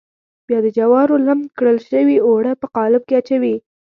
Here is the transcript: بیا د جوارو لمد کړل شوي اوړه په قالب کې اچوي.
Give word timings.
بیا 0.47 0.59
د 0.65 0.67
جوارو 0.77 1.15
لمد 1.27 1.47
کړل 1.57 1.77
شوي 1.89 2.17
اوړه 2.27 2.51
په 2.61 2.67
قالب 2.75 3.01
کې 3.07 3.15
اچوي. 3.21 3.55